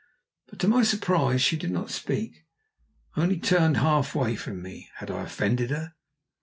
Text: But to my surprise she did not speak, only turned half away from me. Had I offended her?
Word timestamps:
But 0.47 0.57
to 0.61 0.67
my 0.67 0.81
surprise 0.81 1.43
she 1.43 1.55
did 1.57 1.69
not 1.69 1.91
speak, 1.91 2.43
only 3.15 3.37
turned 3.37 3.77
half 3.77 4.15
away 4.15 4.35
from 4.35 4.59
me. 4.59 4.89
Had 4.95 5.11
I 5.11 5.21
offended 5.25 5.69
her? 5.69 5.93